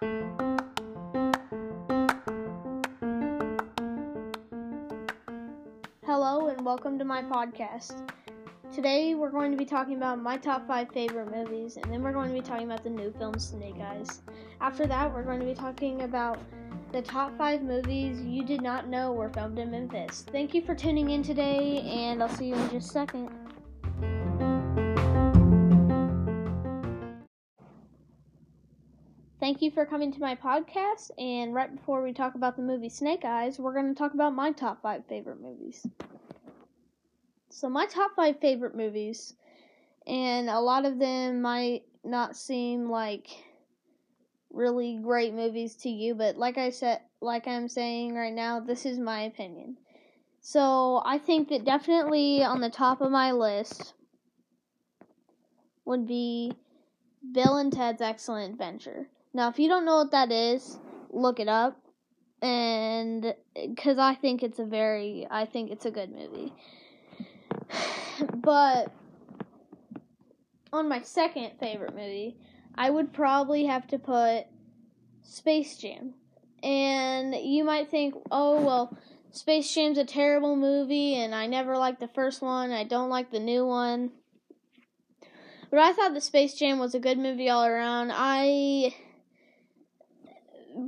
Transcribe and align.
Hello 0.00 0.16
and 6.48 6.64
welcome 6.64 6.98
to 6.98 7.04
my 7.04 7.22
podcast. 7.22 8.10
Today 8.72 9.14
we're 9.14 9.30
going 9.30 9.50
to 9.50 9.58
be 9.58 9.66
talking 9.66 9.98
about 9.98 10.18
my 10.18 10.38
top 10.38 10.66
five 10.66 10.88
favorite 10.90 11.30
movies, 11.30 11.76
and 11.76 11.92
then 11.92 12.02
we're 12.02 12.14
going 12.14 12.28
to 12.28 12.34
be 12.34 12.40
talking 12.40 12.64
about 12.64 12.82
the 12.82 12.88
new 12.88 13.12
film 13.18 13.38
Snake 13.38 13.76
Eyes. 13.78 14.22
After 14.62 14.86
that, 14.86 15.12
we're 15.12 15.22
going 15.22 15.40
to 15.40 15.44
be 15.44 15.52
talking 15.52 16.00
about 16.00 16.38
the 16.92 17.02
top 17.02 17.36
five 17.36 17.60
movies 17.60 18.22
you 18.22 18.42
did 18.42 18.62
not 18.62 18.88
know 18.88 19.12
were 19.12 19.28
filmed 19.28 19.58
in 19.58 19.70
Memphis. 19.70 20.24
Thank 20.32 20.54
you 20.54 20.62
for 20.62 20.74
tuning 20.74 21.10
in 21.10 21.22
today, 21.22 21.82
and 21.82 22.22
I'll 22.22 22.30
see 22.30 22.46
you 22.46 22.54
in 22.54 22.70
just 22.70 22.88
a 22.88 22.92
second. 22.92 23.39
Thank 29.50 29.62
you 29.62 29.72
for 29.72 29.84
coming 29.84 30.12
to 30.12 30.20
my 30.20 30.36
podcast. 30.36 31.10
And 31.18 31.52
right 31.52 31.74
before 31.74 32.04
we 32.04 32.12
talk 32.12 32.36
about 32.36 32.54
the 32.54 32.62
movie 32.62 32.88
Snake 32.88 33.24
Eyes, 33.24 33.58
we're 33.58 33.74
going 33.74 33.92
to 33.92 33.98
talk 33.98 34.14
about 34.14 34.32
my 34.32 34.52
top 34.52 34.80
five 34.80 35.04
favorite 35.08 35.42
movies. 35.42 35.84
So, 37.48 37.68
my 37.68 37.86
top 37.86 38.12
five 38.14 38.38
favorite 38.38 38.76
movies, 38.76 39.34
and 40.06 40.48
a 40.48 40.60
lot 40.60 40.84
of 40.84 41.00
them 41.00 41.42
might 41.42 41.82
not 42.04 42.36
seem 42.36 42.88
like 42.88 43.26
really 44.52 45.00
great 45.02 45.34
movies 45.34 45.74
to 45.78 45.88
you, 45.88 46.14
but 46.14 46.36
like 46.36 46.56
I 46.56 46.70
said, 46.70 47.00
like 47.20 47.48
I'm 47.48 47.66
saying 47.66 48.14
right 48.14 48.32
now, 48.32 48.60
this 48.60 48.86
is 48.86 49.00
my 49.00 49.22
opinion. 49.22 49.78
So, 50.40 51.02
I 51.04 51.18
think 51.18 51.48
that 51.48 51.64
definitely 51.64 52.44
on 52.44 52.60
the 52.60 52.70
top 52.70 53.00
of 53.00 53.10
my 53.10 53.32
list 53.32 53.94
would 55.84 56.06
be 56.06 56.52
Bill 57.32 57.56
and 57.56 57.72
Ted's 57.72 58.00
Excellent 58.00 58.52
Adventure. 58.52 59.08
Now, 59.32 59.48
if 59.48 59.58
you 59.58 59.68
don't 59.68 59.84
know 59.84 59.96
what 59.96 60.10
that 60.10 60.32
is, 60.32 60.78
look 61.10 61.40
it 61.40 61.48
up. 61.48 61.80
And 62.42 63.34
because 63.54 63.98
I 63.98 64.14
think 64.14 64.42
it's 64.42 64.58
a 64.58 64.64
very, 64.64 65.26
I 65.30 65.44
think 65.44 65.70
it's 65.70 65.84
a 65.84 65.90
good 65.90 66.10
movie. 66.10 66.52
but 68.34 68.92
on 70.72 70.88
my 70.88 71.02
second 71.02 71.52
favorite 71.60 71.94
movie, 71.94 72.36
I 72.74 72.90
would 72.90 73.12
probably 73.12 73.66
have 73.66 73.86
to 73.88 73.98
put 73.98 74.46
Space 75.22 75.76
Jam. 75.76 76.14
And 76.62 77.34
you 77.34 77.64
might 77.64 77.90
think, 77.90 78.14
oh, 78.30 78.60
well, 78.60 78.96
Space 79.32 79.72
Jam's 79.72 79.98
a 79.98 80.04
terrible 80.04 80.56
movie, 80.56 81.14
and 81.14 81.34
I 81.34 81.46
never 81.46 81.76
liked 81.78 82.00
the 82.00 82.08
first 82.08 82.42
one, 82.42 82.72
I 82.72 82.84
don't 82.84 83.10
like 83.10 83.30
the 83.30 83.40
new 83.40 83.66
one. 83.66 84.10
But 85.70 85.78
I 85.78 85.92
thought 85.92 86.14
the 86.14 86.20
Space 86.20 86.54
Jam 86.54 86.78
was 86.78 86.94
a 86.94 86.98
good 86.98 87.18
movie 87.18 87.48
all 87.48 87.64
around. 87.64 88.10
I 88.12 88.94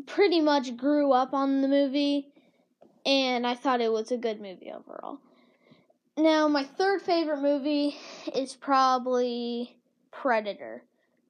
pretty 0.06 0.40
much 0.40 0.76
grew 0.76 1.12
up 1.12 1.32
on 1.32 1.62
the 1.62 1.68
movie, 1.68 2.28
and 3.04 3.46
I 3.46 3.54
thought 3.54 3.80
it 3.80 3.92
was 3.92 4.10
a 4.10 4.16
good 4.16 4.40
movie 4.40 4.72
overall. 4.72 5.18
Now, 6.16 6.46
my 6.48 6.64
third 6.64 7.02
favorite 7.02 7.40
movie 7.40 7.96
is 8.34 8.54
probably 8.54 9.76
Predator. 10.10 10.84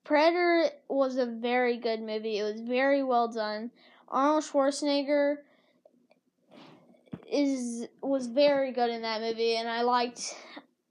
Predator 0.05 0.71
was 0.89 1.17
a 1.17 1.27
very 1.27 1.77
good 1.77 2.01
movie. 2.01 2.39
It 2.39 2.43
was 2.43 2.61
very 2.61 3.03
well 3.03 3.29
done. 3.29 3.71
Arnold 4.09 4.45
Schwarzenegger 4.45 5.37
is 7.31 7.87
was 8.03 8.27
very 8.27 8.73
good 8.73 8.91
in 8.91 9.03
that 9.03 9.21
movie, 9.21 9.57
and 9.57 9.69
I 9.69 9.83
liked 9.83 10.35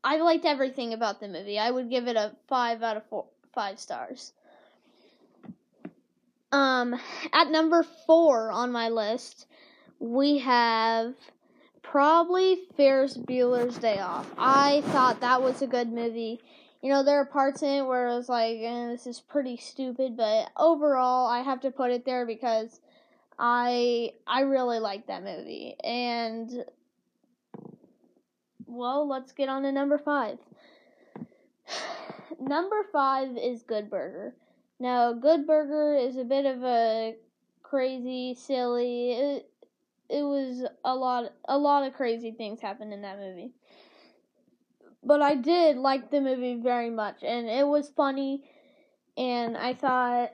I 0.03 0.17
liked 0.17 0.45
everything 0.45 0.93
about 0.93 1.19
the 1.19 1.27
movie. 1.27 1.59
I 1.59 1.69
would 1.69 1.89
give 1.89 2.07
it 2.07 2.15
a 2.15 2.35
five 2.47 2.81
out 2.81 2.97
of 2.97 3.05
four, 3.07 3.25
five 3.53 3.79
stars. 3.79 4.33
Um, 6.51 6.99
at 7.31 7.49
number 7.49 7.83
four 8.05 8.51
on 8.51 8.71
my 8.71 8.89
list, 8.89 9.47
we 9.99 10.39
have 10.39 11.13
probably 11.81 12.57
Ferris 12.75 13.17
Bueller's 13.17 13.77
Day 13.77 13.99
Off. 13.99 14.29
I 14.37 14.81
thought 14.87 15.21
that 15.21 15.41
was 15.41 15.61
a 15.61 15.67
good 15.67 15.91
movie. 15.91 16.39
You 16.81 16.91
know, 16.91 17.03
there 17.03 17.19
are 17.19 17.25
parts 17.25 17.61
in 17.61 17.69
it 17.69 17.85
where 17.85 18.07
it 18.07 18.15
was 18.15 18.27
like, 18.27 18.57
eh, 18.59 18.87
this 18.87 19.07
is 19.07 19.21
pretty 19.21 19.55
stupid, 19.57 20.17
but 20.17 20.49
overall, 20.57 21.27
I 21.27 21.41
have 21.41 21.61
to 21.61 21.71
put 21.71 21.91
it 21.91 22.05
there 22.05 22.25
because 22.25 22.79
I 23.37 24.13
I 24.27 24.41
really 24.41 24.79
like 24.79 25.07
that 25.07 25.23
movie. 25.23 25.75
And 25.83 26.65
well, 28.65 29.07
let's 29.07 29.31
get 29.31 29.49
on 29.49 29.63
to 29.63 29.71
number 29.71 29.97
five. 29.97 30.37
number 32.39 32.83
five 32.91 33.37
is 33.37 33.63
Good 33.63 33.89
Burger. 33.89 34.33
Now, 34.81 35.13
Good 35.13 35.45
Burger 35.45 35.93
is 35.95 36.17
a 36.17 36.23
bit 36.23 36.47
of 36.47 36.63
a 36.63 37.13
crazy, 37.61 38.33
silly. 38.33 39.11
It, 39.11 39.49
it 40.09 40.23
was 40.23 40.65
a 40.83 40.95
lot, 40.95 41.31
a 41.47 41.55
lot 41.55 41.85
of 41.85 41.93
crazy 41.93 42.31
things 42.31 42.61
happened 42.61 42.91
in 42.91 43.03
that 43.03 43.19
movie. 43.19 43.51
But 45.03 45.21
I 45.21 45.35
did 45.35 45.77
like 45.77 46.09
the 46.09 46.19
movie 46.19 46.55
very 46.55 46.89
much, 46.89 47.21
and 47.21 47.47
it 47.47 47.67
was 47.67 47.89
funny, 47.89 48.43
and 49.15 49.55
I 49.55 49.75
thought 49.75 50.31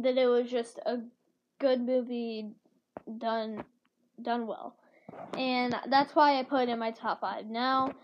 that 0.00 0.16
it 0.16 0.28
was 0.28 0.48
just 0.48 0.78
a 0.86 1.00
good 1.58 1.80
movie 1.80 2.52
done, 3.18 3.64
done 4.22 4.46
well, 4.46 4.76
and 5.36 5.74
that's 5.88 6.14
why 6.14 6.38
I 6.38 6.44
put 6.44 6.68
it 6.68 6.68
in 6.68 6.78
my 6.78 6.92
top 6.92 7.20
five. 7.20 7.46
Now, 7.46 7.94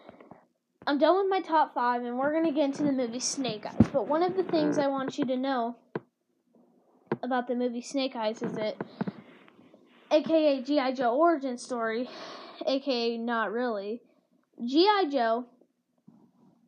I'm 0.88 0.98
done 0.98 1.16
with 1.16 1.26
my 1.28 1.40
top 1.40 1.74
five, 1.74 2.04
and 2.04 2.16
we're 2.16 2.32
gonna 2.32 2.52
get 2.52 2.66
into 2.66 2.84
the 2.84 2.92
movie 2.92 3.18
Snake 3.18 3.66
Eyes. 3.66 3.88
But 3.92 4.06
one 4.06 4.22
of 4.22 4.36
the 4.36 4.44
things 4.44 4.78
I 4.78 4.86
want 4.86 5.18
you 5.18 5.24
to 5.24 5.36
know 5.36 5.76
about 7.24 7.48
the 7.48 7.56
movie 7.56 7.82
Snake 7.82 8.14
Eyes 8.14 8.40
is 8.40 8.52
that, 8.52 8.76
aka 10.12 10.62
GI 10.62 10.92
Joe 10.92 11.16
origin 11.16 11.58
story, 11.58 12.08
aka 12.64 13.18
not 13.18 13.50
really, 13.50 14.00
GI 14.64 15.10
Joe 15.10 15.46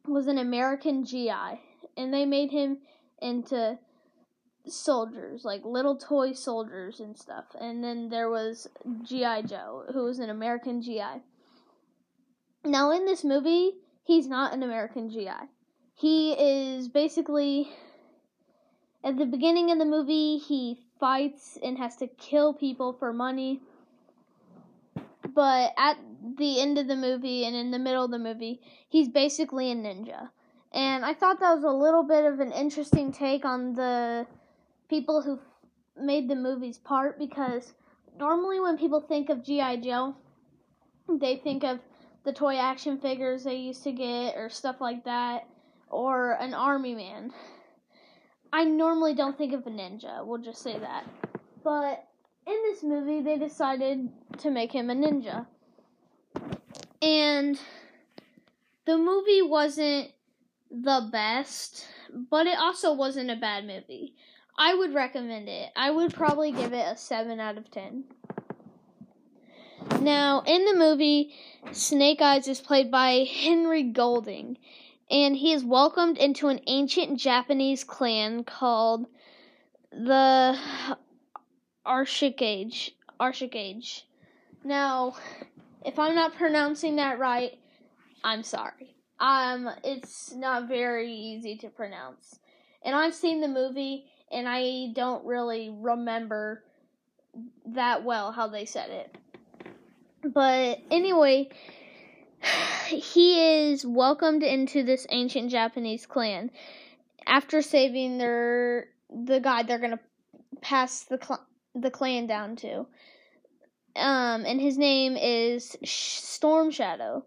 was 0.04 0.26
an 0.26 0.38
American 0.38 1.04
GI, 1.04 1.60
and 1.96 2.12
they 2.12 2.26
made 2.26 2.50
him 2.50 2.78
into 3.22 3.78
soldiers, 4.66 5.44
like 5.44 5.64
little 5.64 5.96
toy 5.96 6.32
soldiers 6.32 6.98
and 6.98 7.16
stuff. 7.16 7.44
And 7.60 7.84
then 7.84 8.08
there 8.08 8.28
was 8.28 8.66
GI 9.04 9.42
Joe, 9.46 9.84
who 9.92 10.04
was 10.04 10.18
an 10.18 10.28
American 10.28 10.82
GI. 10.82 11.22
Now 12.64 12.90
in 12.90 13.04
this 13.04 13.22
movie 13.22 13.74
he's 14.08 14.26
not 14.26 14.54
an 14.54 14.62
American 14.62 15.10
GI. 15.10 15.50
He 15.94 16.32
is 16.32 16.88
basically 16.88 17.68
at 19.04 19.18
the 19.18 19.26
beginning 19.26 19.70
of 19.70 19.78
the 19.78 19.84
movie 19.84 20.38
he 20.38 20.80
fights 20.98 21.58
and 21.62 21.76
has 21.76 21.94
to 21.96 22.06
kill 22.06 22.54
people 22.54 22.94
for 22.94 23.12
money. 23.12 23.60
But 25.34 25.72
at 25.76 25.98
the 26.38 26.58
end 26.58 26.78
of 26.78 26.88
the 26.88 26.96
movie 26.96 27.44
and 27.44 27.54
in 27.54 27.70
the 27.70 27.78
middle 27.78 28.04
of 28.04 28.10
the 28.10 28.18
movie, 28.18 28.62
he's 28.88 29.08
basically 29.08 29.70
a 29.70 29.74
ninja. 29.74 30.30
And 30.72 31.04
I 31.04 31.12
thought 31.12 31.38
that 31.40 31.54
was 31.54 31.64
a 31.64 31.70
little 31.70 32.02
bit 32.02 32.24
of 32.24 32.40
an 32.40 32.50
interesting 32.52 33.12
take 33.12 33.44
on 33.44 33.74
the 33.74 34.26
people 34.88 35.20
who 35.20 35.38
made 36.00 36.28
the 36.28 36.34
movie's 36.34 36.78
part 36.78 37.18
because 37.18 37.74
normally 38.18 38.58
when 38.58 38.78
people 38.78 39.02
think 39.02 39.28
of 39.28 39.44
G.I. 39.44 39.76
Joe, 39.76 40.16
they 41.08 41.36
think 41.36 41.62
of 41.62 41.80
the 42.28 42.34
toy 42.34 42.56
action 42.56 42.98
figures 42.98 43.44
they 43.44 43.54
used 43.54 43.82
to 43.82 43.90
get 43.90 44.36
or 44.36 44.50
stuff 44.50 44.82
like 44.82 45.02
that 45.04 45.46
or 45.88 46.32
an 46.32 46.52
army 46.52 46.94
man. 46.94 47.32
I 48.52 48.64
normally 48.64 49.14
don't 49.14 49.38
think 49.38 49.54
of 49.54 49.66
a 49.66 49.70
ninja, 49.70 50.26
we'll 50.26 50.42
just 50.42 50.62
say 50.62 50.78
that. 50.78 51.06
But 51.64 52.04
in 52.46 52.54
this 52.64 52.82
movie 52.82 53.22
they 53.22 53.38
decided 53.38 54.10
to 54.40 54.50
make 54.50 54.70
him 54.72 54.90
a 54.90 54.94
ninja. 54.94 55.46
And 57.00 57.58
the 58.84 58.98
movie 58.98 59.40
wasn't 59.40 60.10
the 60.70 61.08
best, 61.10 61.86
but 62.30 62.46
it 62.46 62.58
also 62.58 62.92
wasn't 62.92 63.30
a 63.30 63.36
bad 63.36 63.66
movie. 63.66 64.14
I 64.58 64.74
would 64.74 64.92
recommend 64.92 65.48
it. 65.48 65.70
I 65.74 65.90
would 65.90 66.12
probably 66.12 66.52
give 66.52 66.74
it 66.74 66.92
a 66.92 66.94
7 66.94 67.40
out 67.40 67.56
of 67.56 67.70
10. 67.70 68.04
Now, 70.00 70.42
in 70.46 70.64
the 70.64 70.76
movie, 70.76 71.34
Snake 71.72 72.22
Eyes 72.22 72.46
is 72.46 72.60
played 72.60 72.90
by 72.90 73.26
Henry 73.28 73.82
Golding, 73.82 74.56
and 75.10 75.36
he 75.36 75.52
is 75.52 75.64
welcomed 75.64 76.18
into 76.18 76.48
an 76.48 76.60
ancient 76.68 77.18
Japanese 77.18 77.82
clan 77.82 78.44
called 78.44 79.06
the 79.90 80.56
Archicage. 81.84 82.90
Archicage. 83.18 84.02
Now, 84.62 85.16
if 85.84 85.98
I'm 85.98 86.14
not 86.14 86.36
pronouncing 86.36 86.96
that 86.96 87.18
right, 87.18 87.58
I'm 88.22 88.44
sorry. 88.44 88.94
Um, 89.18 89.68
it's 89.82 90.32
not 90.32 90.68
very 90.68 91.12
easy 91.12 91.56
to 91.58 91.68
pronounce. 91.68 92.38
And 92.84 92.94
I've 92.94 93.14
seen 93.14 93.40
the 93.40 93.48
movie, 93.48 94.06
and 94.30 94.46
I 94.48 94.92
don't 94.94 95.24
really 95.24 95.74
remember 95.76 96.62
that 97.66 98.04
well 98.04 98.30
how 98.30 98.46
they 98.46 98.64
said 98.64 98.90
it. 98.90 99.16
But 100.32 100.80
anyway, 100.90 101.48
he 102.86 103.70
is 103.70 103.84
welcomed 103.86 104.42
into 104.42 104.82
this 104.82 105.06
ancient 105.10 105.50
Japanese 105.50 106.06
clan 106.06 106.50
after 107.26 107.62
saving 107.62 108.18
their 108.18 108.88
the 109.10 109.40
guy 109.40 109.62
they're 109.62 109.78
gonna 109.78 110.00
pass 110.60 111.04
the 111.04 111.18
cl- 111.22 111.46
the 111.74 111.90
clan 111.90 112.26
down 112.26 112.56
to. 112.56 112.86
Um, 113.96 114.44
and 114.46 114.60
his 114.60 114.78
name 114.78 115.16
is 115.16 115.76
Storm 115.84 116.70
Shadow. 116.70 117.24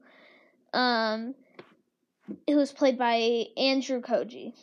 Um, 0.73 1.35
it 2.47 2.55
was 2.55 2.71
played 2.71 2.97
by 2.97 3.45
Andrew 3.57 4.01
Koji. 4.01 4.53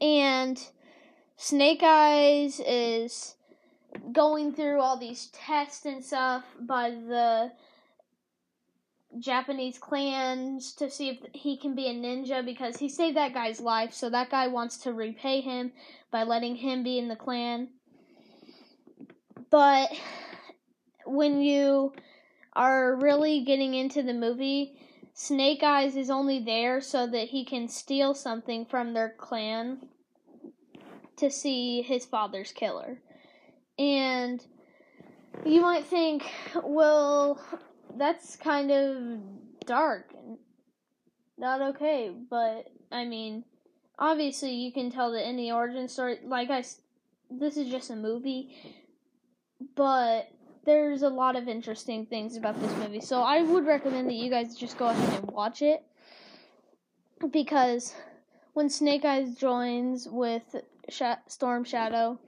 And 0.00 0.58
Snake 1.36 1.82
Eyes 1.82 2.60
is 2.66 3.34
going 4.12 4.52
through 4.52 4.80
all 4.80 4.96
these 4.96 5.26
tests 5.28 5.84
and 5.86 6.04
stuff 6.04 6.44
by 6.60 6.90
the 6.90 7.52
Japanese 9.18 9.78
clans 9.78 10.72
to 10.74 10.88
see 10.88 11.08
if 11.08 11.18
he 11.32 11.56
can 11.56 11.74
be 11.74 11.88
a 11.88 11.94
ninja 11.94 12.44
because 12.44 12.76
he 12.76 12.88
saved 12.88 13.16
that 13.16 13.34
guy's 13.34 13.60
life, 13.60 13.92
so 13.92 14.08
that 14.10 14.30
guy 14.30 14.46
wants 14.46 14.78
to 14.78 14.92
repay 14.92 15.40
him 15.40 15.72
by 16.10 16.22
letting 16.22 16.56
him 16.56 16.82
be 16.82 16.98
in 16.98 17.08
the 17.08 17.16
clan. 17.16 17.68
But 19.50 19.90
when 21.04 21.42
you 21.42 21.92
are 22.52 22.94
really 22.96 23.40
getting 23.40 23.74
into 23.74 24.02
the 24.02 24.14
movie, 24.14 24.76
Snake 25.12 25.62
Eyes 25.64 25.96
is 25.96 26.08
only 26.08 26.38
there 26.38 26.80
so 26.80 27.06
that 27.08 27.28
he 27.28 27.44
can 27.44 27.68
steal 27.68 28.14
something 28.14 28.64
from 28.64 28.92
their 28.92 29.14
clan 29.18 29.88
to 31.16 31.30
see 31.30 31.82
his 31.82 32.04
father's 32.04 32.52
killer. 32.52 33.00
And 33.80 34.44
you 35.46 35.62
might 35.62 35.86
think, 35.86 36.30
well, 36.62 37.42
that's 37.96 38.36
kind 38.36 38.70
of 38.70 39.20
dark 39.64 40.12
and 40.12 40.36
not 41.38 41.62
okay, 41.62 42.12
but 42.28 42.66
I 42.92 43.06
mean, 43.06 43.42
obviously 43.98 44.52
you 44.52 44.70
can 44.70 44.90
tell 44.90 45.12
that 45.12 45.26
in 45.26 45.36
the 45.38 45.52
origin 45.52 45.88
story, 45.88 46.18
like 46.22 46.50
I, 46.50 46.62
this 47.30 47.56
is 47.56 47.70
just 47.70 47.88
a 47.88 47.96
movie, 47.96 48.54
but 49.74 50.28
there's 50.66 51.00
a 51.00 51.08
lot 51.08 51.34
of 51.34 51.48
interesting 51.48 52.04
things 52.04 52.36
about 52.36 52.60
this 52.60 52.76
movie. 52.76 53.00
So 53.00 53.22
I 53.22 53.40
would 53.40 53.64
recommend 53.64 54.10
that 54.10 54.14
you 54.14 54.28
guys 54.28 54.56
just 54.56 54.76
go 54.76 54.88
ahead 54.88 55.22
and 55.22 55.30
watch 55.30 55.62
it 55.62 55.82
because 57.32 57.94
when 58.52 58.68
Snake 58.68 59.06
Eyes 59.06 59.36
joins 59.36 60.06
with 60.06 60.54
Storm 61.28 61.64
Shadow, 61.64 62.18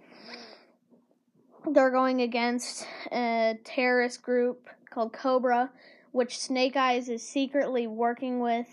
they're 1.70 1.90
going 1.90 2.22
against 2.22 2.86
a 3.10 3.58
terrorist 3.64 4.22
group 4.22 4.68
called 4.90 5.12
Cobra, 5.12 5.70
which 6.12 6.38
Snake 6.38 6.76
Eyes 6.76 7.08
is 7.08 7.26
secretly 7.26 7.86
working 7.86 8.40
with. 8.40 8.68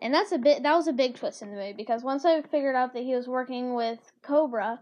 And 0.00 0.12
that's 0.12 0.32
a 0.32 0.38
bit 0.38 0.64
that 0.64 0.74
was 0.74 0.88
a 0.88 0.92
big 0.92 1.14
twist 1.14 1.42
in 1.42 1.50
the 1.50 1.56
movie 1.56 1.74
because 1.74 2.02
once 2.02 2.24
I 2.24 2.42
figured 2.42 2.74
out 2.74 2.92
that 2.94 3.04
he 3.04 3.14
was 3.14 3.28
working 3.28 3.74
with 3.74 4.00
Cobra, 4.22 4.80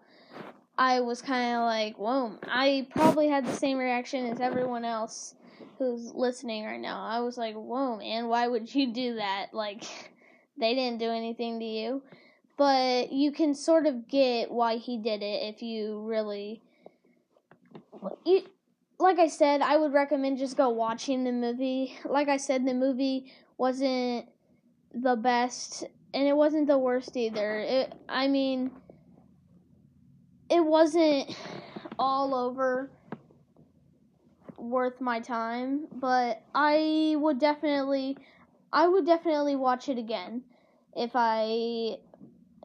I 0.79 1.01
was 1.01 1.21
kind 1.21 1.57
of 1.57 1.63
like, 1.65 1.99
whoa. 1.99 2.39
I 2.45 2.87
probably 2.91 3.29
had 3.29 3.45
the 3.45 3.53
same 3.53 3.77
reaction 3.77 4.27
as 4.27 4.41
everyone 4.41 4.87
else 4.87 5.35
who's 5.79 6.15
listening 6.15 6.65
right 6.65 6.81
now. 6.81 7.05
I 7.05 7.21
was 7.21 7.37
like, 7.37 7.55
whoa, 7.55 7.97
man, 7.99 8.29
why 8.29 8.49
would 8.49 8.75
you 8.75 8.93
do 8.93 9.17
that? 9.17 9.49
Like, 9.53 9.85
they 10.59 10.75
didn't 10.75 10.99
do 10.99 11.11
anything 11.11 11.59
to 11.61 11.67
you. 11.67 12.03
But 12.57 13.13
you 13.13 13.33
can 13.33 13.55
sort 13.55 13.87
of 13.87 14.09
get 14.09 14.51
why 14.51 14.77
he 14.77 14.97
did 14.99 15.23
it 15.23 15.55
if 15.55 15.63
you 15.63 16.01
really. 16.07 16.63
You, 18.25 18.43
like 18.99 19.19
I 19.19 19.29
said, 19.29 19.63
I 19.63 19.77
would 19.77 19.93
recommend 19.93 20.39
just 20.39 20.57
go 20.57 20.69
watching 20.69 21.25
the 21.25 21.33
movie. 21.33 21.99
Like 22.05 22.29
I 22.29 22.37
said, 22.37 22.67
the 22.67 22.75
movie 22.75 23.33
wasn't 23.59 24.27
the 24.95 25.17
best 25.17 25.85
and 26.13 26.27
it 26.27 26.37
wasn't 26.37 26.67
the 26.67 26.79
worst 26.79 27.17
either. 27.17 27.61
It, 27.61 27.95
I 28.09 28.29
mean, 28.29 28.71
it 30.51 30.65
wasn't 30.65 31.35
all 31.99 32.35
over 32.35 32.91
worth 34.59 35.01
my 35.01 35.21
time, 35.21 35.87
but 35.93 36.43
I 36.55 37.15
would 37.19 37.39
definitely 37.39 38.17
I 38.73 38.87
would 38.87 39.07
definitely 39.07 39.57
watch 39.57 39.89
it 39.89 39.99
again 39.99 40.43
if 40.95 41.13
I 41.15 41.99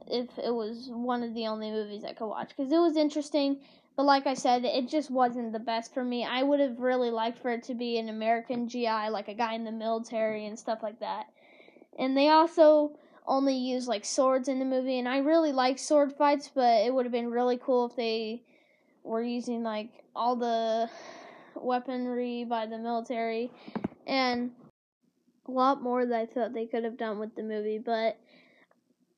if 0.08 0.30
it 0.38 0.54
was 0.54 0.90
one 0.92 1.24
of 1.24 1.34
the 1.34 1.48
only 1.48 1.72
movies 1.72 2.04
I 2.04 2.14
could 2.14 2.28
watch 2.28 2.56
cuz 2.56 2.72
it 2.72 2.78
was 2.78 2.98
interesting, 2.98 3.62
but 3.96 4.06
like 4.06 4.28
I 4.28 4.34
said, 4.34 4.66
it 4.66 4.90
just 4.90 5.10
wasn't 5.10 5.54
the 5.54 5.60
best 5.60 5.94
for 5.94 6.04
me. 6.04 6.26
I 6.26 6.44
would 6.44 6.60
have 6.60 6.80
really 6.80 7.10
liked 7.10 7.40
for 7.40 7.52
it 7.52 7.64
to 7.64 7.74
be 7.74 7.98
an 7.98 8.10
American 8.10 8.68
GI 8.68 9.10
like 9.10 9.28
a 9.28 9.34
guy 9.34 9.54
in 9.54 9.64
the 9.64 9.72
military 9.72 10.46
and 10.46 10.58
stuff 10.58 10.80
like 10.84 11.00
that. 11.00 11.28
And 11.98 12.16
they 12.16 12.30
also 12.30 12.98
only 13.28 13.56
use 13.56 13.88
like 13.88 14.06
swords 14.06 14.48
in 14.48 14.60
the 14.60 14.66
movie, 14.66 15.00
and 15.00 15.08
I 15.08 15.20
really 15.20 15.52
like 15.52 15.80
sword 15.80 16.14
fights, 16.14 16.52
but 16.54 16.86
it 16.86 16.94
would 16.94 17.06
have 17.06 17.12
been 17.12 17.32
really 17.32 17.58
cool 17.58 17.86
if 17.88 17.96
they 17.96 18.44
were 19.04 19.24
using 19.24 19.64
like 19.64 19.90
all 20.16 20.36
the 20.36 20.90
weaponry 21.56 22.44
by 22.44 22.66
the 22.66 22.78
military 22.78 23.52
and 24.08 24.52
a 25.48 25.52
lot 25.52 25.82
more 25.82 26.06
that 26.06 26.20
I 26.20 26.26
thought 26.26 26.54
they 26.54 26.66
could 26.66 26.84
have 26.84 26.98
done 26.98 27.20
with 27.20 27.36
the 27.36 27.44
movie, 27.44 27.78
but 27.78 28.18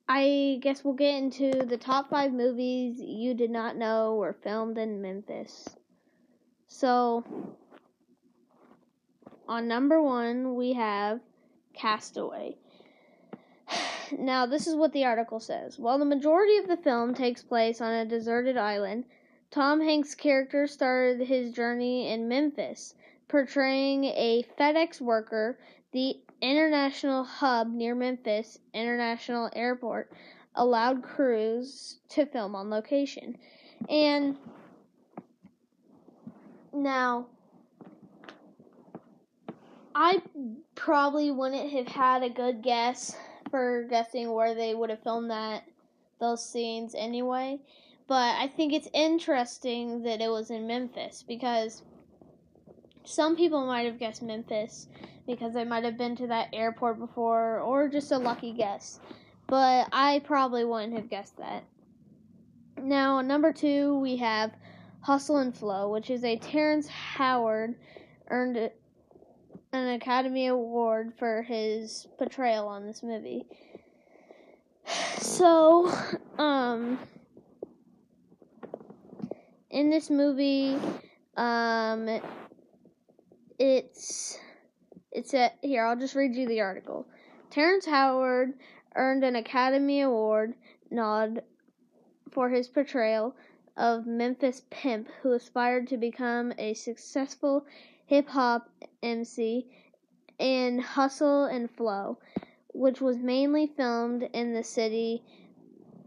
I 0.10 0.60
guess 0.62 0.84
we'll 0.84 0.94
get 0.94 1.16
into 1.16 1.52
the 1.66 1.78
top 1.78 2.10
five 2.10 2.32
movies 2.32 3.02
you 3.02 3.34
did 3.34 3.52
not 3.52 3.76
know 3.76 4.16
were 4.16 4.32
filmed 4.42 4.78
in 4.78 5.02
Memphis. 5.02 5.68
So, 6.68 7.26
on 9.48 9.68
number 9.68 10.02
one, 10.02 10.56
we 10.56 10.74
have 10.74 11.20
Castaway. 11.74 12.56
Now, 14.18 14.46
this 14.46 14.68
is 14.68 14.76
what 14.76 14.94
the 14.94 15.04
article 15.04 15.42
says. 15.42 15.78
While 15.78 16.00
the 16.00 16.06
majority 16.06 16.56
of 16.56 16.68
the 16.70 16.78
film 16.78 17.14
takes 17.14 17.44
place 17.44 17.82
on 17.82 17.92
a 17.94 18.06
deserted 18.06 18.56
island, 18.56 19.04
Tom 19.52 19.82
Hanks' 19.82 20.16
character 20.16 20.66
started 20.68 21.28
his 21.28 21.52
journey 21.52 22.08
in 22.08 22.30
Memphis, 22.30 22.96
portraying 23.28 24.06
a 24.06 24.46
FedEx 24.58 25.02
worker. 25.02 25.60
The 25.92 26.22
international 26.42 27.24
hub 27.24 27.72
near 27.72 27.96
Memphis 27.96 28.60
International 28.74 29.50
Airport 29.54 30.12
allowed 30.56 31.04
crews 31.04 32.00
to 32.10 32.26
film 32.26 32.56
on 32.56 32.70
location. 32.70 33.38
And 33.90 34.38
now, 36.74 37.28
I 39.96 40.22
probably 40.76 41.32
wouldn't 41.32 41.72
have 41.72 41.88
had 41.88 42.24
a 42.24 42.30
good 42.30 42.62
guess 42.62 43.16
for 43.50 43.88
guessing 43.90 44.32
where 44.32 44.54
they 44.54 44.76
would 44.76 44.90
have 44.90 45.02
filmed 45.02 45.32
that 45.32 45.64
those 46.20 46.48
scenes 46.48 46.96
anyway. 46.96 47.60
But 48.08 48.36
I 48.40 48.48
think 48.48 48.74
it's 48.74 48.88
interesting 48.94 50.04
that 50.04 50.22
it 50.22 50.30
was 50.30 50.50
in 50.50 50.68
Memphis 50.68 51.24
because 51.28 51.84
some 53.04 53.36
people 53.36 53.66
might 53.66 53.86
have 53.86 54.00
guessed 54.00 54.22
Memphis 54.22 54.88
because 55.28 55.54
they 55.54 55.66
might 55.66 55.84
have 55.84 55.98
been 55.98 56.16
to 56.16 56.28
that 56.28 56.48
airport 56.54 56.98
before 56.98 57.60
or 57.60 57.90
just 57.90 58.12
a 58.12 58.18
lucky 58.18 58.54
guess. 58.54 59.00
But 59.46 59.90
I 59.92 60.22
probably 60.26 60.66
wouldn't 60.66 60.94
have 60.94 61.10
guessed 61.10 61.38
that. 61.38 61.64
Now, 62.82 63.22
number 63.22 63.54
two, 63.54 64.00
we 64.00 64.18
have 64.18 64.52
Hustle 65.02 65.38
and 65.38 65.56
Flow, 65.56 65.90
which 65.90 66.10
is 66.10 66.24
a 66.24 66.38
Terrence 66.38 66.88
Howard 66.88 67.76
earned 68.30 68.72
an 69.74 69.88
Academy 69.90 70.48
Award 70.48 71.14
for 71.18 71.44
his 71.44 72.08
portrayal 72.18 72.68
on 72.68 72.86
this 72.86 73.04
movie. 73.04 73.46
So, 75.20 75.92
um, 76.38 76.98
in 79.70 79.90
this 79.90 80.10
movie, 80.10 80.78
um, 81.36 82.22
it's 83.60 84.40
a 85.34 85.52
here. 85.62 85.86
I'll 85.86 85.96
just 85.96 86.16
read 86.16 86.36
you 86.36 86.48
the 86.48 86.62
article. 86.62 87.06
Terrence 87.50 87.86
Howard 87.86 88.54
earned 88.96 89.24
an 89.24 89.36
Academy 89.36 90.02
Award 90.02 90.56
nod 90.90 91.44
for 92.32 92.50
his 92.50 92.68
portrayal 92.68 93.36
of 93.76 94.06
Memphis 94.06 94.64
Pimp, 94.70 95.08
who 95.22 95.34
aspired 95.34 95.88
to 95.88 95.98
become 95.98 96.54
a 96.58 96.74
successful 96.74 97.66
hip 98.06 98.30
hop 98.30 98.70
MC, 99.04 99.68
and 100.40 100.82
Hustle 100.82 101.46
and 101.46 101.70
Flow, 101.70 102.18
which 102.74 103.02
was 103.02 103.18
mainly 103.18 103.68
filmed 103.68 104.30
in 104.34 104.54
the 104.54 104.64
city 104.64 105.24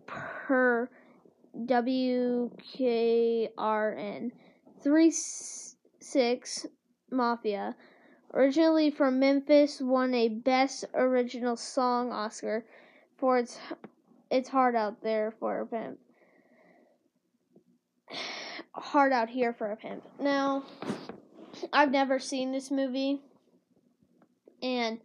per 0.07 0.89
WKRN. 1.57 2.73
3 4.83 5.11
6 5.11 6.67
Mafia, 7.11 7.77
originally 8.33 8.91
from 8.91 9.19
Memphis, 9.19 9.81
won 9.81 10.15
a 10.15 10.29
Best 10.29 10.85
Original 10.95 11.57
Song 11.57 12.13
Oscar 12.13 12.65
for 13.19 13.39
its 13.39 13.59
It's 14.31 14.49
Hard 14.49 14.75
Out 14.75 15.03
There 15.03 15.33
for 15.39 15.61
a 15.61 15.67
Pimp. 15.67 15.99
Hard 18.73 19.13
Out 19.13 19.29
Here 19.29 19.53
for 19.53 19.73
a 19.73 19.77
Pimp. 19.77 20.03
Now, 20.21 20.65
I've 21.73 21.91
never 21.91 22.19
seen 22.19 22.53
this 22.53 22.71
movie, 22.71 23.21
and 24.63 24.99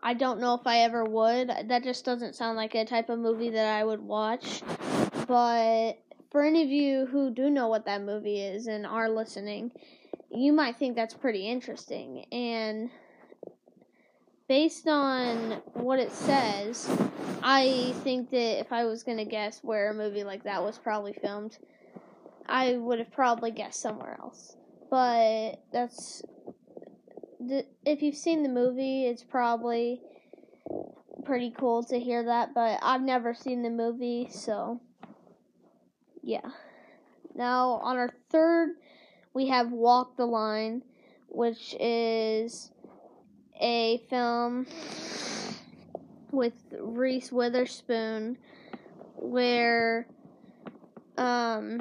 I 0.00 0.14
don't 0.14 0.40
know 0.40 0.54
if 0.54 0.66
I 0.66 0.80
ever 0.80 1.04
would. 1.04 1.50
That 1.68 1.82
just 1.82 2.04
doesn't 2.04 2.34
sound 2.34 2.56
like 2.56 2.74
a 2.74 2.84
type 2.84 3.08
of 3.08 3.18
movie 3.18 3.50
that 3.50 3.66
I 3.66 3.84
would 3.84 4.00
watch. 4.00 4.62
but 5.26 5.98
for 6.30 6.44
any 6.44 6.62
of 6.62 6.70
you 6.70 7.06
who 7.06 7.30
do 7.30 7.50
know 7.50 7.68
what 7.68 7.86
that 7.86 8.02
movie 8.02 8.40
is 8.40 8.66
and 8.66 8.86
are 8.86 9.08
listening, 9.08 9.72
you 10.30 10.52
might 10.52 10.76
think 10.76 10.96
that's 10.96 11.14
pretty 11.14 11.48
interesting. 11.48 12.24
And 12.32 12.90
based 14.48 14.86
on 14.88 15.62
what 15.74 15.98
it 15.98 16.12
says, 16.12 16.88
I 17.42 17.94
think 18.02 18.30
that 18.30 18.60
if 18.60 18.72
I 18.72 18.84
was 18.84 19.02
going 19.02 19.18
to 19.18 19.24
guess 19.24 19.60
where 19.62 19.90
a 19.90 19.94
movie 19.94 20.24
like 20.24 20.44
that 20.44 20.62
was 20.62 20.78
probably 20.78 21.12
filmed, 21.12 21.58
I 22.46 22.74
would 22.74 22.98
have 22.98 23.12
probably 23.12 23.50
guessed 23.50 23.80
somewhere 23.80 24.16
else. 24.20 24.56
But 24.90 25.60
that's 25.72 26.22
if 27.84 28.02
you've 28.02 28.16
seen 28.16 28.42
the 28.42 28.48
movie, 28.48 29.06
it's 29.06 29.22
probably 29.22 30.00
pretty 31.24 31.50
cool 31.50 31.82
to 31.84 31.98
hear 31.98 32.24
that, 32.24 32.54
but 32.54 32.78
I've 32.82 33.02
never 33.02 33.34
seen 33.34 33.62
the 33.62 33.70
movie, 33.70 34.28
so 34.30 34.80
yeah. 36.22 36.50
Now, 37.34 37.80
on 37.82 37.96
our 37.96 38.10
third, 38.30 38.70
we 39.38 39.46
have 39.46 39.70
Walk 39.70 40.16
the 40.16 40.26
Line, 40.26 40.82
which 41.28 41.72
is 41.78 42.72
a 43.60 43.98
film 44.10 44.66
with 46.32 46.54
Reese 46.76 47.30
Witherspoon 47.30 48.36
where 49.14 50.08
um 51.16 51.80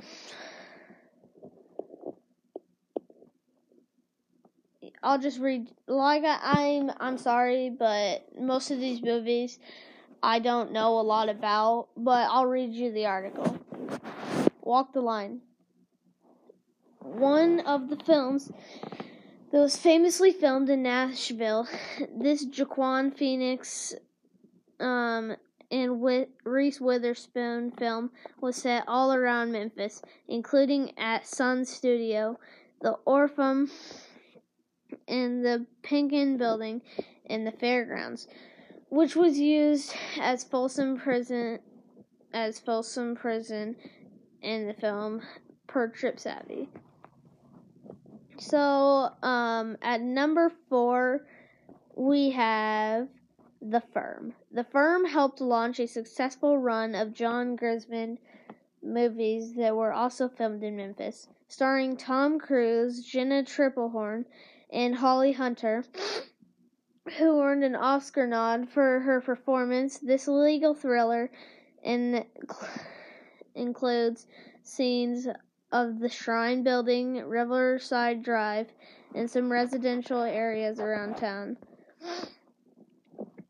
I'll 5.02 5.18
just 5.18 5.40
read 5.40 5.68
like 5.88 6.24
I, 6.24 6.38
I'm 6.44 6.92
I'm 7.00 7.18
sorry, 7.18 7.72
but 7.72 8.40
most 8.40 8.70
of 8.70 8.78
these 8.80 9.02
movies 9.02 9.58
I 10.22 10.38
don't 10.38 10.74
know 10.74 11.00
a 11.00 11.02
lot 11.02 11.28
about, 11.28 11.88
but 11.98 12.30
I'll 12.30 12.46
read 12.46 12.76
you 12.76 12.92
the 12.92 13.08
article. 13.08 13.58
Walk 14.62 14.94
the 14.94 15.02
Line. 15.02 15.42
One 17.18 17.62
of 17.62 17.90
the 17.90 17.96
films 17.96 18.52
that 19.52 19.58
was 19.58 19.76
famously 19.76 20.32
filmed 20.32 20.70
in 20.70 20.84
Nashville. 20.84 21.68
This 22.16 22.46
Joaquin 22.56 23.10
Phoenix 23.10 23.96
um, 24.80 25.36
and 25.72 26.00
with 26.00 26.30
Reese 26.44 26.80
Witherspoon 26.80 27.72
film 27.72 28.12
was 28.40 28.58
set 28.58 28.84
all 28.88 29.12
around 29.12 29.52
Memphis, 29.52 30.04
including 30.28 30.92
at 31.00 31.26
Sun 31.26 31.66
Studio, 31.66 32.38
the 32.82 32.92
Orpheum, 33.04 33.72
and 35.08 35.44
the 35.44 35.66
Penkin 35.82 36.38
Building, 36.38 36.84
and 37.26 37.48
the 37.48 37.52
Fairgrounds, 37.52 38.28
which 38.90 39.16
was 39.16 39.40
used 39.40 39.92
as 40.20 40.44
Folsom 40.44 41.00
Prison 41.00 41.58
as 42.32 42.60
Folsom 42.60 43.16
Prison 43.16 43.76
in 44.44 44.68
the 44.68 44.74
film 44.76 45.24
per 45.66 45.88
Trip 45.88 46.20
Savvy. 46.20 46.70
So, 48.40 49.12
um, 49.24 49.78
at 49.82 50.02
number 50.02 50.52
four, 50.70 51.26
we 51.96 52.30
have 52.32 53.08
The 53.62 53.82
Firm. 53.94 54.34
The 54.52 54.64
Firm 54.64 55.06
helped 55.06 55.42
launch 55.42 55.80
a 55.80 55.88
successful 55.88 56.58
run 56.58 56.94
of 56.94 57.14
John 57.14 57.58
Grisham 57.58 58.18
movies 58.84 59.56
that 59.56 59.76
were 59.76 59.92
also 59.92 60.30
filmed 60.30 60.64
in 60.64 60.78
Memphis, 60.78 61.28
starring 61.48 61.98
Tom 61.98 62.40
Cruise, 62.40 63.04
Jenna 63.04 63.44
Tripplehorn, 63.44 64.26
and 64.72 64.96
Holly 64.96 65.32
Hunter, 65.32 65.84
who 67.18 67.42
earned 67.42 67.64
an 67.64 67.76
Oscar 67.76 68.28
nod 68.28 68.70
for 68.70 69.00
her 69.00 69.20
performance. 69.20 69.98
This 69.98 70.28
legal 70.28 70.76
thriller 70.76 71.32
in, 71.84 72.24
includes 73.56 74.28
scenes 74.64 75.28
of 75.72 76.00
the 76.00 76.10
Shrine 76.10 76.64
Building, 76.64 77.24
Riverside 77.26 78.24
Drive, 78.24 78.68
and 79.14 79.30
some 79.30 79.52
residential 79.52 80.22
areas 80.22 80.80
around 80.80 81.18
town. 81.18 81.58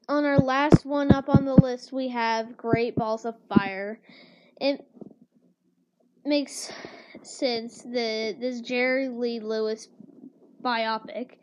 On 0.10 0.26
our 0.26 0.40
last 0.40 0.86
one 0.86 1.12
up 1.12 1.30
on 1.30 1.46
the 1.46 1.56
list, 1.56 1.92
we 1.92 2.10
have 2.10 2.58
Great 2.58 2.96
Balls 2.96 3.26
of 3.26 3.36
Fire. 3.50 4.00
It 4.60 4.86
makes 6.26 6.72
sense 7.24 7.82
that 7.84 8.38
this 8.40 8.62
Jerry 8.62 9.10
Lee 9.10 9.40
Lewis 9.40 9.90
biopic, 10.64 11.38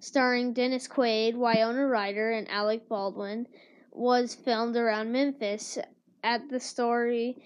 starring 0.00 0.52
Dennis 0.52 0.88
Quaid, 0.88 1.36
Winona 1.36 1.86
Ryder, 1.86 2.30
and 2.32 2.50
Alec 2.50 2.88
Baldwin, 2.88 3.46
was 3.92 4.34
filmed 4.34 4.76
around 4.76 5.12
Memphis 5.12 5.78
at 6.24 6.48
the 6.48 6.60
story 6.60 7.36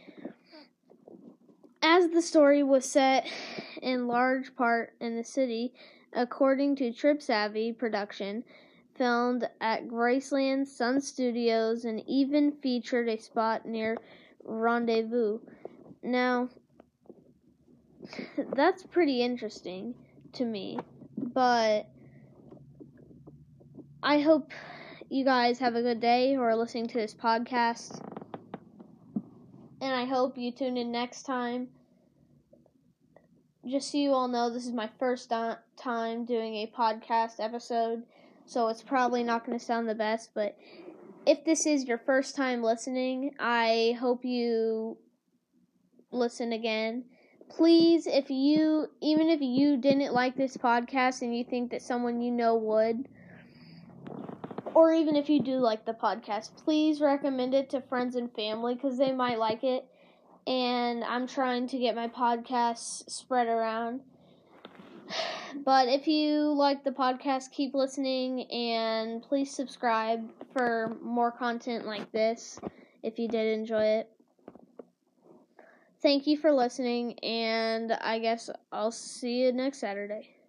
as 1.82 2.08
the 2.10 2.22
story 2.22 2.62
was 2.62 2.84
set 2.84 3.26
in 3.82 4.06
large 4.06 4.54
part 4.54 4.94
in 5.00 5.16
the 5.16 5.24
city, 5.24 5.72
according 6.12 6.76
to 6.76 6.92
Trip 6.92 7.22
Savvy 7.22 7.72
Production, 7.72 8.44
filmed 8.96 9.48
at 9.60 9.88
Graceland 9.88 10.66
Sun 10.66 11.00
Studios 11.00 11.84
and 11.84 12.02
even 12.06 12.52
featured 12.52 13.08
a 13.08 13.18
spot 13.18 13.64
near 13.64 13.96
Rendezvous. 14.44 15.38
Now, 16.02 16.50
that's 18.54 18.82
pretty 18.84 19.22
interesting 19.22 19.94
to 20.32 20.44
me, 20.44 20.78
but 21.16 21.88
I 24.02 24.20
hope 24.20 24.52
you 25.08 25.24
guys 25.24 25.58
have 25.58 25.74
a 25.74 25.82
good 25.82 26.00
day 26.00 26.36
are 26.36 26.56
listening 26.56 26.88
to 26.88 26.94
this 26.94 27.14
podcast 27.14 28.00
and 29.80 29.94
I 29.94 30.04
hope 30.04 30.36
you 30.36 30.52
tune 30.52 30.76
in 30.76 30.92
next 30.92 31.22
time. 31.22 31.68
Just 33.66 33.92
so 33.92 33.98
you 33.98 34.12
all 34.12 34.28
know, 34.28 34.50
this 34.50 34.66
is 34.66 34.72
my 34.72 34.88
first 34.98 35.30
time 35.30 36.24
doing 36.24 36.54
a 36.56 36.72
podcast 36.76 37.34
episode, 37.38 38.04
so 38.46 38.68
it's 38.68 38.82
probably 38.82 39.22
not 39.22 39.44
going 39.44 39.58
to 39.58 39.64
sound 39.64 39.88
the 39.88 39.94
best, 39.94 40.30
but 40.34 40.56
if 41.26 41.44
this 41.44 41.66
is 41.66 41.84
your 41.84 41.98
first 41.98 42.34
time 42.34 42.62
listening, 42.62 43.34
I 43.38 43.96
hope 44.00 44.24
you 44.24 44.96
listen 46.10 46.52
again. 46.52 47.04
Please, 47.50 48.06
if 48.06 48.30
you, 48.30 48.86
even 49.00 49.28
if 49.28 49.40
you 49.40 49.76
didn't 49.76 50.14
like 50.14 50.36
this 50.36 50.56
podcast 50.56 51.20
and 51.20 51.36
you 51.36 51.44
think 51.44 51.70
that 51.72 51.82
someone 51.82 52.22
you 52.22 52.30
know 52.30 52.54
would, 52.54 53.08
or 54.74 54.92
even 54.92 55.16
if 55.16 55.28
you 55.28 55.42
do 55.42 55.58
like 55.58 55.84
the 55.84 55.92
podcast, 55.92 56.50
please 56.64 57.00
recommend 57.00 57.54
it 57.54 57.70
to 57.70 57.80
friends 57.80 58.16
and 58.16 58.32
family 58.34 58.74
because 58.74 58.98
they 58.98 59.12
might 59.12 59.38
like 59.38 59.64
it. 59.64 59.84
And 60.46 61.04
I'm 61.04 61.26
trying 61.26 61.68
to 61.68 61.78
get 61.78 61.94
my 61.94 62.08
podcast 62.08 63.10
spread 63.10 63.46
around. 63.46 64.00
But 65.64 65.88
if 65.88 66.06
you 66.06 66.52
like 66.52 66.84
the 66.84 66.92
podcast, 66.92 67.50
keep 67.50 67.74
listening 67.74 68.42
and 68.52 69.20
please 69.20 69.52
subscribe 69.52 70.20
for 70.52 70.96
more 71.02 71.32
content 71.32 71.86
like 71.86 72.12
this 72.12 72.60
if 73.02 73.18
you 73.18 73.26
did 73.26 73.58
enjoy 73.58 73.82
it. 73.82 74.10
Thank 76.02 76.26
you 76.26 76.38
for 76.38 76.52
listening, 76.52 77.18
and 77.18 77.92
I 77.92 78.20
guess 78.20 78.48
I'll 78.72 78.92
see 78.92 79.42
you 79.42 79.52
next 79.52 79.80
Saturday. 79.80 80.39